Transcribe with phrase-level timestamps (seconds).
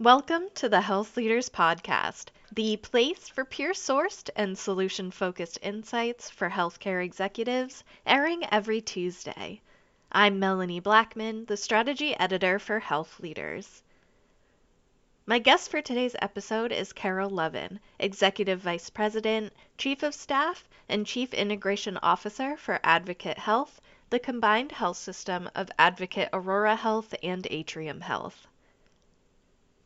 [0.00, 6.30] Welcome to the Health Leaders Podcast, the place for peer sourced and solution focused insights
[6.30, 9.60] for healthcare executives, airing every Tuesday.
[10.10, 13.82] I'm Melanie Blackman, the strategy editor for Health Leaders.
[15.26, 21.06] My guest for today's episode is Carol Levin, Executive Vice President, Chief of Staff, and
[21.06, 27.46] Chief Integration Officer for Advocate Health, the combined health system of Advocate Aurora Health and
[27.50, 28.46] Atrium Health.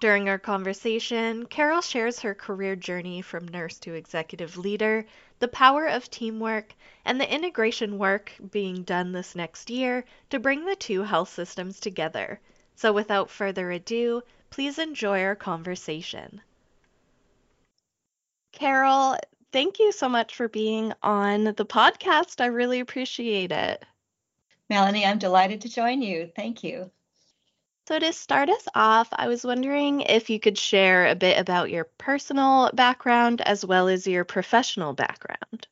[0.05, 5.07] During our conversation, Carol shares her career journey from nurse to executive leader,
[5.39, 6.75] the power of teamwork,
[7.07, 11.81] and the integration work being done this next year to bring the two health systems
[11.81, 12.39] together.
[12.77, 16.43] So, without further ado, please enjoy our conversation.
[18.53, 19.17] Carol,
[19.53, 22.43] thank you so much for being on the podcast.
[22.43, 23.83] I really appreciate it.
[24.69, 26.31] Melanie, I'm delighted to join you.
[26.37, 26.91] Thank you.
[27.87, 31.69] So, to start us off, I was wondering if you could share a bit about
[31.69, 35.69] your personal background as well as your professional background.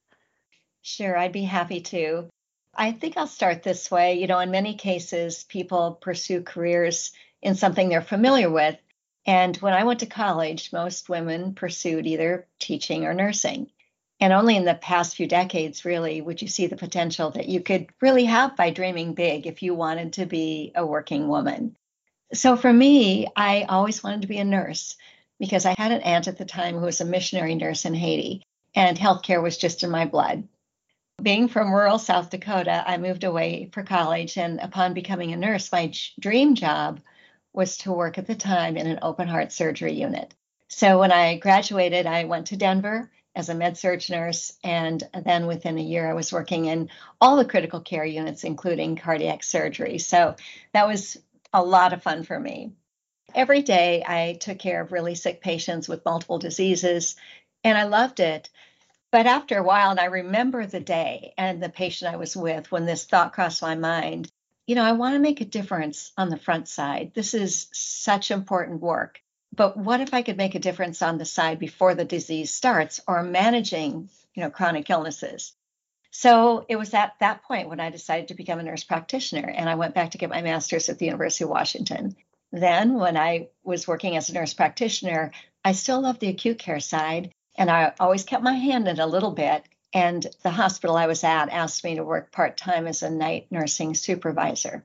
[0.83, 2.29] Sure, I'd be happy to.
[2.75, 4.21] I think I'll start this way.
[4.21, 8.77] You know, in many cases, people pursue careers in something they're familiar with.
[9.25, 13.71] And when I went to college, most women pursued either teaching or nursing.
[14.21, 17.63] And only in the past few decades, really, would you see the potential that you
[17.63, 21.75] could really have by dreaming big if you wanted to be a working woman.
[22.35, 24.97] So for me, I always wanted to be a nurse
[25.39, 28.43] because I had an aunt at the time who was a missionary nurse in Haiti,
[28.75, 30.49] and healthcare was just in my blood.
[31.23, 35.71] Being from rural South Dakota, I moved away for college, and upon becoming a nurse,
[35.71, 37.01] my dream job
[37.53, 40.33] was to work at the time in an open heart surgery unit.
[40.69, 45.47] So when I graduated, I went to Denver as a med surg nurse, and then
[45.47, 46.89] within a year, I was working in
[47.21, 49.99] all the critical care units, including cardiac surgery.
[49.99, 50.37] So
[50.73, 51.19] that was
[51.53, 52.73] a lot of fun for me.
[53.35, 57.17] Every day, I took care of really sick patients with multiple diseases,
[57.65, 58.51] and I loved it.
[59.11, 62.71] But after a while, and I remember the day and the patient I was with
[62.71, 64.31] when this thought crossed my mind
[64.67, 67.13] you know, I want to make a difference on the front side.
[67.15, 69.21] This is such important work.
[69.55, 73.01] But what if I could make a difference on the side before the disease starts
[73.07, 75.53] or managing, you know, chronic illnesses?
[76.15, 79.69] So it was at that point when I decided to become a nurse practitioner and
[79.69, 82.15] I went back to get my master's at the University of Washington.
[82.53, 85.33] Then, when I was working as a nurse practitioner,
[85.65, 89.07] I still loved the acute care side and I always kept my hand in a
[89.07, 89.65] little bit.
[89.95, 93.47] And the hospital I was at asked me to work part time as a night
[93.51, 94.85] nursing supervisor.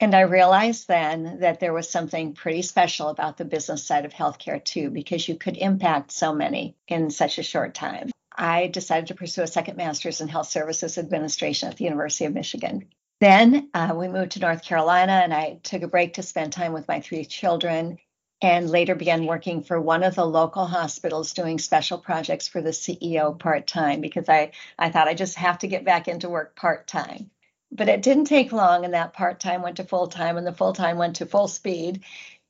[0.00, 4.12] And I realized then that there was something pretty special about the business side of
[4.12, 8.10] healthcare, too, because you could impact so many in such a short time.
[8.34, 12.34] I decided to pursue a second master's in health services administration at the University of
[12.34, 12.88] Michigan.
[13.20, 16.72] Then uh, we moved to North Carolina, and I took a break to spend time
[16.72, 17.98] with my three children,
[18.42, 22.70] and later began working for one of the local hospitals doing special projects for the
[22.70, 26.56] CEO part time because I, I thought I just have to get back into work
[26.56, 27.30] part time.
[27.70, 30.52] But it didn't take long, and that part time went to full time, and the
[30.52, 32.02] full time went to full speed.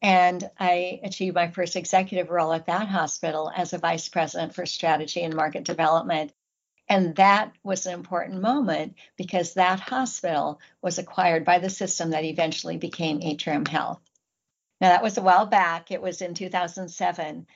[0.05, 4.67] And I achieved my first executive role at that hospital as a vice president for
[4.67, 6.31] strategy and market development.
[6.91, 12.27] And that was an important moment because that hospital was acquired by the system that
[12.27, 14.03] eventually became Atrium Health.
[14.79, 17.47] Now, that was a while back, it was in 2007,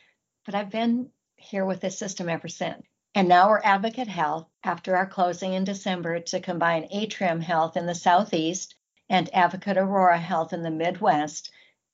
[0.46, 2.82] but I've been here with this system ever since.
[3.14, 7.84] And now we're Advocate Health after our closing in December to combine Atrium Health in
[7.84, 8.74] the Southeast
[9.10, 11.50] and Advocate Aurora Health in the Midwest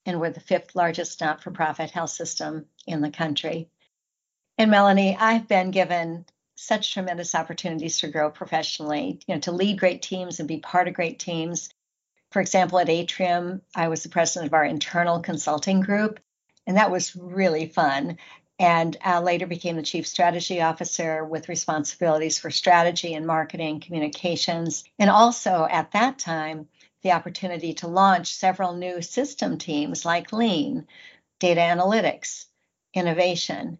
[0.06, 3.68] and we're the fifth largest not for profit health system in the country.
[4.58, 9.80] And Melanie, I've been given such tremendous opportunities to grow professionally, you know, to lead
[9.80, 11.70] great teams and be part of great teams.
[12.30, 16.20] For example, at Atrium, I was the president of our internal consulting group,
[16.66, 18.18] and that was really fun.
[18.58, 24.84] And I later became the chief strategy officer with responsibilities for strategy and marketing, communications.
[24.98, 26.68] And also at that time,
[27.04, 30.88] the opportunity to launch several new system teams like Lean,
[31.38, 32.46] data analytics,
[32.94, 33.78] innovation.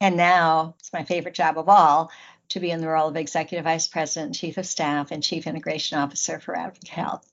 [0.00, 2.10] And now it's my favorite job of all
[2.48, 5.98] to be in the role of Executive Vice President, Chief of Staff, and Chief Integration
[5.98, 7.30] Officer for Advocate Health.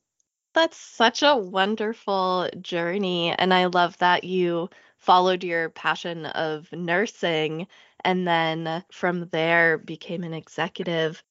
[0.53, 3.31] That's such a wonderful journey.
[3.31, 7.67] And I love that you followed your passion of nursing
[8.03, 11.23] and then from there became an executive.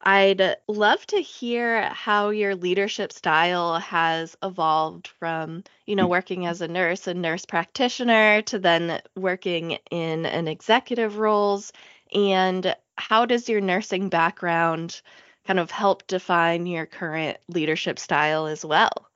[0.00, 6.10] I'd love to hear how your leadership style has evolved from, you know, mm.
[6.10, 11.72] working as a nurse and nurse practitioner to then working in an executive roles.
[12.14, 15.00] And how does your nursing background
[15.46, 19.08] kind of help define your current leadership style as well?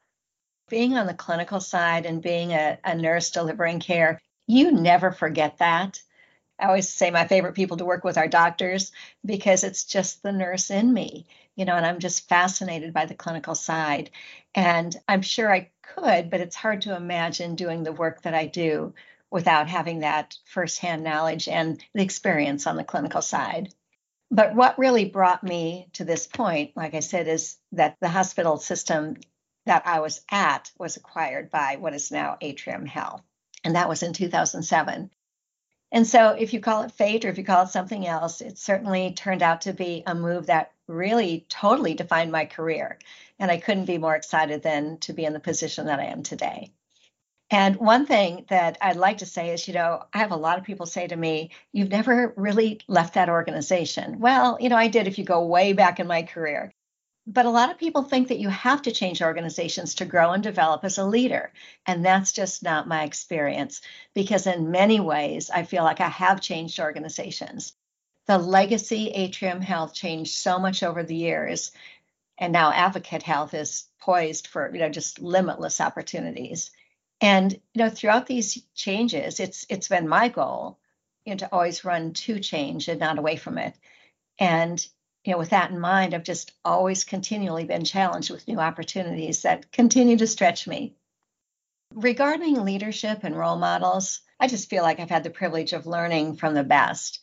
[0.73, 5.59] being on the clinical side and being a, a nurse delivering care, you never forget
[5.59, 6.01] that.
[6.63, 8.93] I always say my favorite people to work with are doctors
[9.25, 11.27] because it's just the nurse in me,
[11.57, 14.11] you know, and I'm just fascinated by the clinical side.
[14.55, 18.47] And I'm sure I could, but it's hard to imagine doing the work that I
[18.47, 18.95] do
[19.29, 23.75] without having that firsthand knowledge and the experience on the clinical side.
[24.31, 28.57] But what really brought me to this point, like I said, is that the hospital
[28.57, 29.17] system
[29.67, 33.23] that I was at was acquired by what is now Atrium Health.
[33.65, 35.11] And that was in 2007.
[35.93, 38.59] And so, if you call it fate or if you call it something else, it
[38.59, 42.99] certainly turned out to be a move that really totally defined my career.
[43.39, 46.23] And I couldn't be more excited than to be in the position that I am
[46.23, 46.73] today.
[47.51, 50.59] And one thing that I'd like to say is, you know, I have a lot
[50.59, 54.19] of people say to me, you've never really left that organization.
[54.21, 56.73] Well, you know, I did if you go way back in my career.
[57.27, 60.43] But a lot of people think that you have to change organizations to grow and
[60.43, 61.53] develop as a leader.
[61.87, 63.81] And that's just not my experience
[64.13, 67.75] because, in many ways, I feel like I have changed organizations.
[68.27, 71.71] The legacy Atrium Health changed so much over the years.
[72.39, 76.71] And now Advocate Health is poised for, you know, just limitless opportunities.
[77.21, 80.79] And you know, throughout these changes, it's it's been my goal,
[81.25, 83.75] you know, to always run to change and not away from it.
[84.41, 84.85] And
[85.25, 89.43] you know, with that in mind, I've just always continually been challenged with new opportunities
[89.43, 90.95] that continue to stretch me.
[91.95, 96.37] Regarding leadership and role models, I just feel like I've had the privilege of learning
[96.37, 97.21] from the best.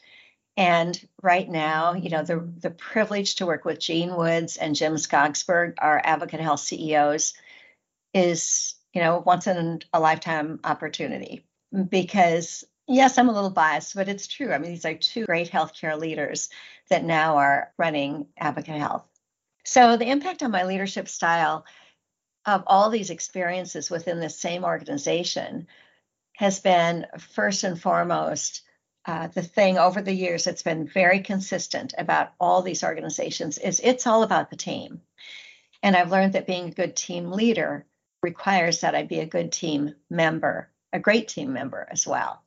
[0.55, 4.95] And right now, you know, the the privilege to work with Gene Woods and Jim
[4.95, 7.33] Skogsbergh, our Advocate Health CEOs,
[8.13, 11.45] is you know, once in a lifetime opportunity
[11.89, 14.51] because yes, I'm a little biased, but it's true.
[14.51, 16.49] I mean, these are two great healthcare leaders
[16.89, 19.07] that now are running Advocate Health.
[19.65, 21.65] So the impact on my leadership style
[22.45, 25.67] of all these experiences within the same organization
[26.35, 28.63] has been first and foremost
[29.05, 33.79] uh, the thing over the years that's been very consistent about all these organizations is
[33.83, 35.01] it's all about the team.
[35.81, 37.85] And I've learned that being a good team leader
[38.21, 42.43] requires that I be a good team member, a great team member as well.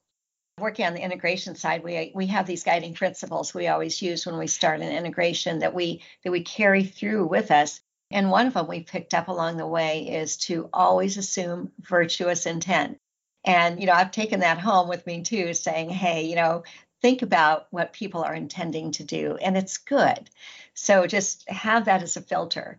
[0.62, 4.38] Working on the integration side, we we have these guiding principles we always use when
[4.38, 7.80] we start an integration that we that we carry through with us.
[8.12, 12.46] And one of them we picked up along the way is to always assume virtuous
[12.46, 13.00] intent.
[13.44, 16.62] And you know, I've taken that home with me too, saying, hey, you know,
[17.00, 20.30] think about what people are intending to do, and it's good.
[20.74, 22.78] So just have that as a filter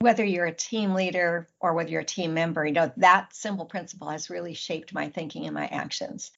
[0.00, 3.64] whether you're a team leader or whether you're a team member, you know, that simple
[3.64, 6.30] principle has really shaped my thinking and my actions.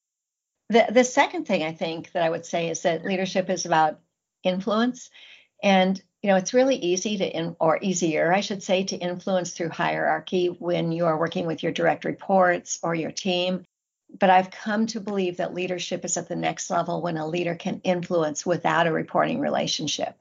[0.68, 4.00] The, the second thing I think that I would say is that leadership is about
[4.42, 5.10] influence.
[5.62, 9.52] And, you know, it's really easy to, in, or easier, I should say, to influence
[9.52, 13.64] through hierarchy when you are working with your direct reports or your team.
[14.18, 17.54] But I've come to believe that leadership is at the next level when a leader
[17.54, 20.19] can influence without a reporting relationship.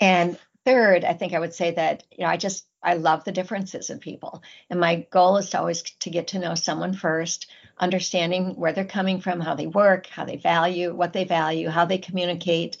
[0.00, 3.32] And third, I think I would say that, you know, I just, I love the
[3.32, 4.42] differences in people.
[4.68, 7.50] And my goal is to always to get to know someone first,
[7.80, 11.86] understanding where they're coming from, how they work, how they value, what they value, how
[11.86, 12.76] they communicate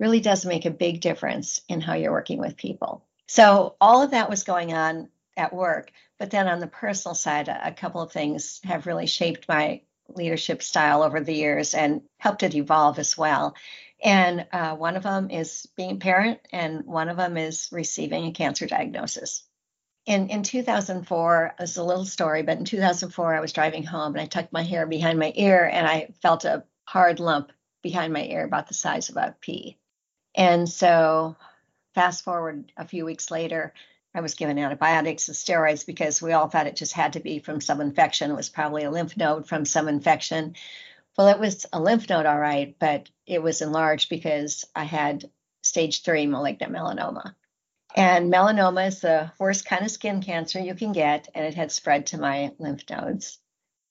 [0.00, 3.04] really does make a big difference in how you're working with people.
[3.28, 5.92] So all of that was going on at work.
[6.18, 10.62] But then on the personal side, a couple of things have really shaped my leadership
[10.62, 13.54] style over the years and helped it evolve as well.
[14.02, 18.26] And uh, one of them is being a parent, and one of them is receiving
[18.26, 19.44] a cancer diagnosis.
[20.04, 24.20] In, in 2004, it's a little story, but in 2004, I was driving home and
[24.20, 28.24] I tucked my hair behind my ear and I felt a hard lump behind my
[28.24, 29.78] ear about the size of a pea.
[30.34, 31.36] And so,
[31.94, 33.74] fast forward a few weeks later,
[34.14, 37.38] I was given antibiotics and steroids because we all thought it just had to be
[37.38, 38.30] from some infection.
[38.30, 40.54] It was probably a lymph node from some infection.
[41.16, 45.30] Well, it was a lymph node, all right, but it was enlarged because I had
[45.62, 47.34] stage three malignant melanoma.
[47.94, 51.70] And melanoma is the worst kind of skin cancer you can get, and it had
[51.70, 53.38] spread to my lymph nodes.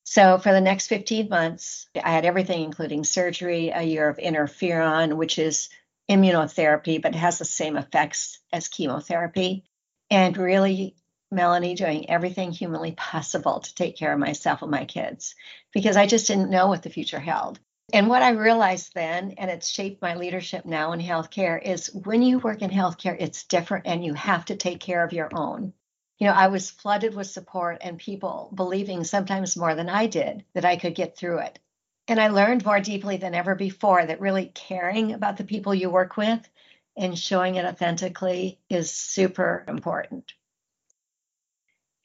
[0.04, 5.16] So for the next 15 months, I had everything, including surgery, a year of interferon,
[5.16, 5.70] which is
[6.10, 9.64] immunotherapy, but has the same effects as chemotherapy,
[10.10, 10.96] and really
[11.32, 15.36] Melanie doing everything humanly possible to take care of myself and my kids
[15.72, 17.60] because I just didn't know what the future held.
[17.94, 22.22] And what I realized then, and it's shaped my leadership now in healthcare, is when
[22.22, 25.74] you work in healthcare, it's different and you have to take care of your own.
[26.18, 30.46] You know, I was flooded with support and people believing sometimes more than I did
[30.54, 31.60] that I could get through it.
[32.08, 35.90] And I learned more deeply than ever before that really caring about the people you
[35.90, 36.48] work with
[36.96, 40.34] and showing it authentically is super important.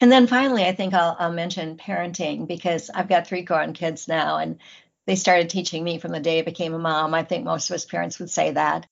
[0.00, 4.08] And then finally, I think I'll, I'll mention parenting because I've got three grown kids
[4.08, 4.58] now and
[5.06, 7.14] they started teaching me from the day I became a mom.
[7.14, 8.86] I think most of us parents would say that.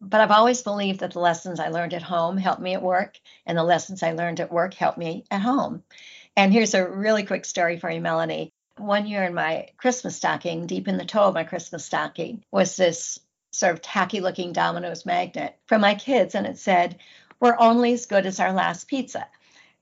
[0.00, 3.18] But I've always believed that the lessons I learned at home helped me at work,
[3.44, 5.82] and the lessons I learned at work helped me at home.
[6.36, 8.52] And here's a really quick story for you, Melanie.
[8.76, 12.76] One year in my Christmas stocking, deep in the toe of my Christmas stocking, was
[12.76, 13.18] this
[13.50, 16.98] sort of tacky looking Domino's magnet from my kids, and it said,
[17.40, 19.26] We're only as good as our last pizza.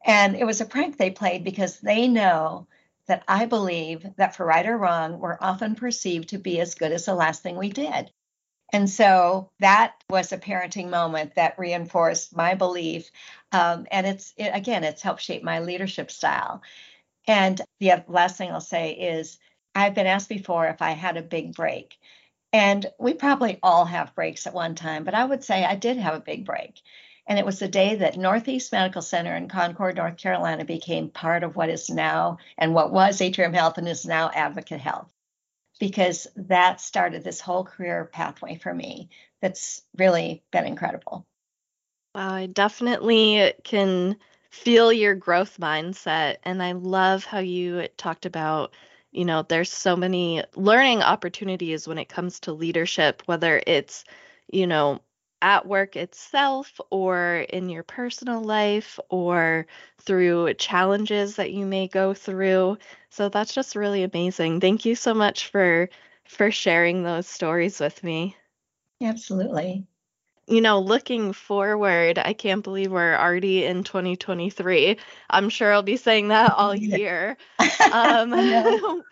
[0.04, 2.66] And it was a prank they played because they know
[3.08, 6.92] that I believe that for right or wrong, we're often perceived to be as good
[6.92, 8.10] as the last thing we did.
[8.72, 13.10] And so that was a parenting moment that reinforced my belief.
[13.52, 16.62] Um, and it's, it, again, it's helped shape my leadership style.
[17.28, 19.38] And the last thing I'll say is
[19.74, 21.96] I've been asked before if I had a big break.
[22.52, 25.98] And we probably all have breaks at one time, but I would say I did
[25.98, 26.80] have a big break.
[27.26, 31.42] And it was the day that Northeast Medical Center in Concord, North Carolina became part
[31.42, 35.12] of what is now and what was Atrium Health and is now Advocate Health
[35.78, 41.26] because that started this whole career pathway for me that's really been incredible.
[42.14, 44.16] Wow, I definitely can
[44.50, 46.36] feel your growth mindset.
[46.44, 48.74] And I love how you talked about,
[49.12, 54.04] you know, there's so many learning opportunities when it comes to leadership, whether it's,
[54.50, 55.00] you know,
[55.42, 59.66] at work itself or in your personal life or
[59.98, 62.78] through challenges that you may go through.
[63.10, 64.60] So that's just really amazing.
[64.60, 65.88] Thank you so much for
[66.24, 68.36] for sharing those stories with me.
[69.00, 69.86] Absolutely.
[70.48, 74.96] You know, looking forward, I can't believe we're already in 2023.
[75.28, 77.36] I'm sure I'll be saying that all year.
[77.92, 78.30] Um,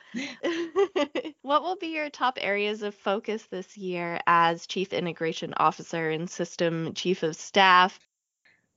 [1.43, 6.29] what will be your top areas of focus this year as Chief Integration Officer and
[6.29, 7.99] System Chief of Staff?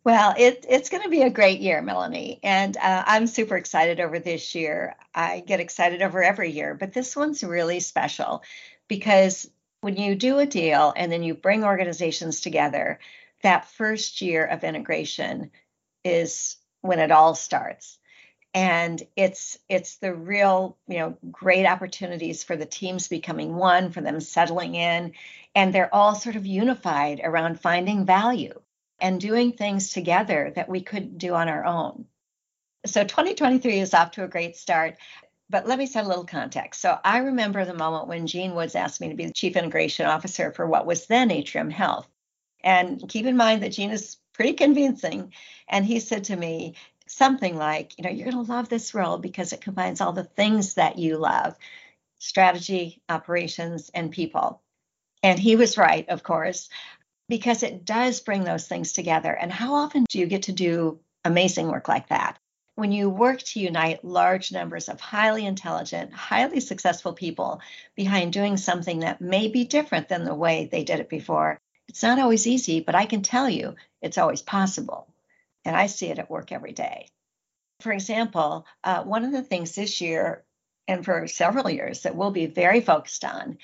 [0.04, 2.40] Well, it, it's going to be a great year, Melanie.
[2.44, 4.96] And uh, I'm super excited over this year.
[5.14, 8.44] I get excited over every year, but this one's really special
[8.88, 9.50] because
[9.88, 13.00] when you do a deal and then you bring organizations together,
[13.42, 15.50] that first year of integration
[16.04, 17.98] is when it all starts.
[18.54, 24.02] And it's it's the real, you know, great opportunities for the teams becoming one, for
[24.02, 25.14] them settling in,
[25.56, 28.60] and they're all sort of unified around finding value
[29.00, 32.08] and doing things together that we couldn't do on our own.
[32.86, 34.98] So 2023 is off to a great start.
[35.50, 36.82] But let me set a little context.
[36.82, 40.06] So I remember the moment when Gene Woods asked me to be the chief integration
[40.06, 42.08] officer for what was then Atrium Health.
[42.64, 45.34] And keep in mind that Gene is pretty convincing.
[45.70, 46.76] And he said to me
[47.08, 50.24] something like, you know, you're going to love this role because it combines all the
[50.24, 51.56] things that you love
[52.20, 54.62] strategy, operations, and people.
[55.24, 56.70] And he was right, of course
[57.30, 59.32] because it does bring those things together.
[59.32, 62.38] And how often do you get to do amazing work like that?
[62.78, 67.60] When you work to unite large numbers of highly intelligent, highly successful people
[67.96, 71.58] behind doing something that may be different than the way they did it before,
[71.88, 75.12] it's not always easy, but I can tell you it's always possible.
[75.66, 77.08] And I see it at work every day.
[77.80, 80.44] For example, uh, one of the things this year
[80.88, 83.58] and for several years that we'll be very focused on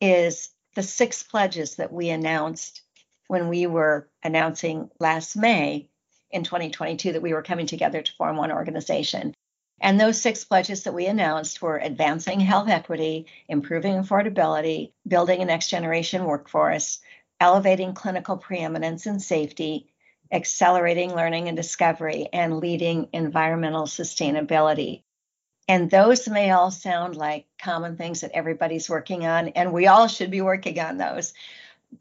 [0.00, 2.82] is the six pledges that we announced
[3.28, 5.88] when we were announcing last May
[6.36, 9.34] in 2022 that we were coming together to form one organization.
[9.80, 15.44] And those six pledges that we announced were advancing health equity, improving affordability, building a
[15.44, 17.00] next generation workforce,
[17.40, 19.92] elevating clinical preeminence and safety,
[20.32, 25.02] accelerating learning and discovery, and leading environmental sustainability.
[25.68, 30.06] And those may all sound like common things that everybody's working on, and we all
[30.06, 31.34] should be working on those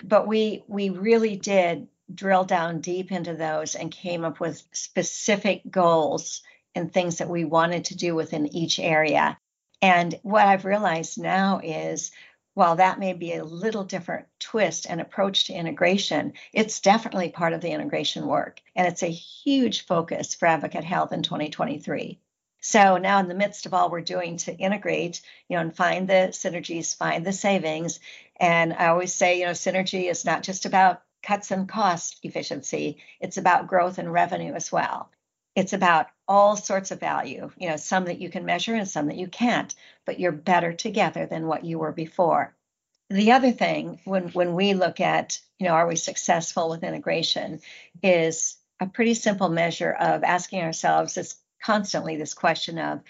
[0.04, 5.62] but we we really did drill down deep into those and came up with specific
[5.70, 6.42] goals
[6.76, 9.38] and things that we wanted to do within each area.
[9.82, 12.12] And what I've realized now is
[12.54, 17.54] while that may be a little different twist and approach to integration, it's definitely part
[17.54, 18.62] of the integration work.
[18.76, 22.20] And it's a huge focus for Advocate Health in 2023.
[22.62, 26.08] So now in the midst of all we're doing to integrate, you know, and find
[26.08, 28.00] the synergies, find the savings.
[28.40, 32.98] And I always say, you know, synergy is not just about cuts and cost efficiency,
[33.20, 35.10] it's about growth and revenue as well.
[35.56, 39.08] It's about all sorts of value, you know, some that you can measure and some
[39.08, 39.74] that you can't,
[40.06, 42.56] but you're better together than what you were before.
[43.10, 47.62] The other thing when when we look at, you know, are we successful with integration
[48.04, 53.02] is a pretty simple measure of asking ourselves this constantly this question of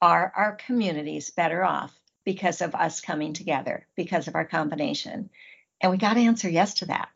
[0.00, 5.30] are our communities better off because of us coming together, because of our combination?
[5.80, 7.08] And we got to answer yes to that.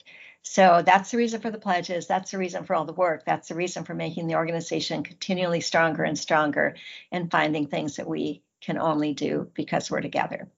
[0.46, 2.06] So that's the reason for the pledges.
[2.06, 3.24] That's the reason for all the work.
[3.24, 6.76] That's the reason for making the organization continually stronger and stronger
[7.10, 10.48] and finding things that we can only do because we're together.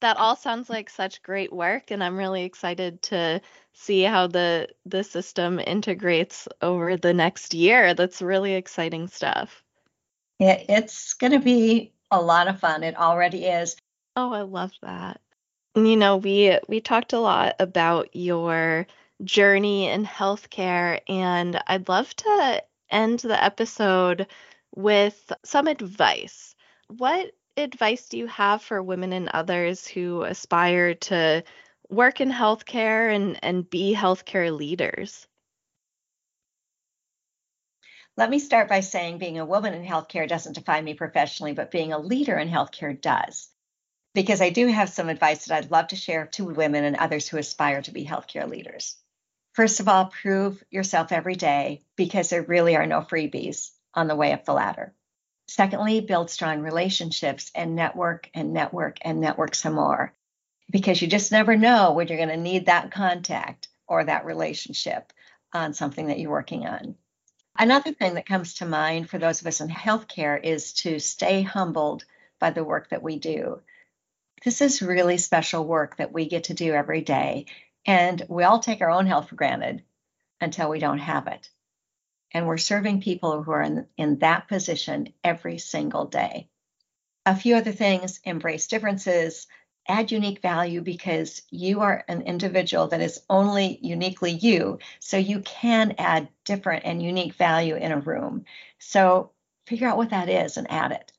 [0.00, 3.42] That all sounds like such great work and I'm really excited to
[3.74, 7.92] see how the the system integrates over the next year.
[7.92, 9.62] That's really exciting stuff.
[10.38, 12.82] It, it's going to be a lot of fun.
[12.82, 13.76] It already is.
[14.16, 15.20] Oh, I love that.
[15.74, 18.86] You know, we we talked a lot about your
[19.24, 24.26] journey in healthcare, and I'd love to end the episode
[24.74, 26.54] with some advice.
[26.88, 31.42] What advice do you have for women and others who aspire to
[31.88, 35.26] work in healthcare and, and be healthcare leaders?
[38.16, 41.70] Let me start by saying being a woman in healthcare doesn't define me professionally, but
[41.70, 43.48] being a leader in healthcare does.
[44.14, 47.28] Because I do have some advice that I'd love to share to women and others
[47.28, 48.96] who aspire to be healthcare leaders.
[49.58, 54.14] First of all, prove yourself every day because there really are no freebies on the
[54.14, 54.94] way up the ladder.
[55.48, 60.14] Secondly, build strong relationships and network and network and network some more
[60.70, 65.12] because you just never know when you're going to need that contact or that relationship
[65.52, 66.94] on something that you're working on.
[67.58, 71.42] Another thing that comes to mind for those of us in healthcare is to stay
[71.42, 72.04] humbled
[72.38, 73.60] by the work that we do.
[74.44, 77.46] This is really special work that we get to do every day.
[77.86, 79.82] And we all take our own health for granted
[80.40, 81.48] until we don't have it.
[82.32, 86.48] And we're serving people who are in, in that position every single day.
[87.24, 89.46] A few other things embrace differences,
[89.88, 94.78] add unique value because you are an individual that is only uniquely you.
[95.00, 98.44] So you can add different and unique value in a room.
[98.78, 99.32] So
[99.66, 101.12] figure out what that is and add it.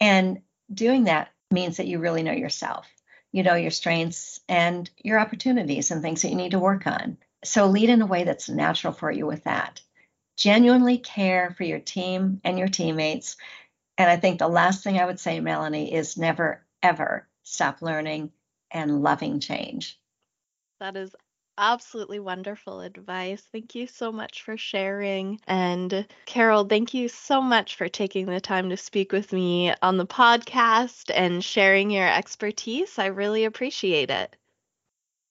[0.00, 2.86] And doing that means that you really know yourself
[3.34, 7.18] you know your strengths and your opportunities and things that you need to work on.
[7.42, 9.80] So lead in a way that's natural for you with that.
[10.36, 13.36] Genuinely care for your team and your teammates.
[13.98, 18.30] And I think the last thing I would say, Melanie, is never, ever stop learning
[18.70, 19.98] and loving change.
[20.78, 21.16] That is
[21.58, 23.42] absolutely wonderful advice.
[23.52, 25.40] Thank you so much for sharing.
[25.46, 29.96] And Carol, thank you so much for taking the time to speak with me on
[29.96, 32.98] the podcast and sharing your expertise.
[32.98, 34.36] I really appreciate it.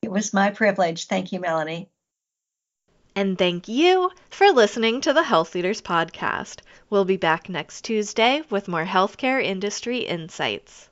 [0.01, 1.05] It was my privilege.
[1.05, 1.89] Thank you, Melanie.
[3.15, 6.61] And thank you for listening to the Health Leaders Podcast.
[6.89, 10.89] We'll be back next Tuesday with more healthcare industry insights.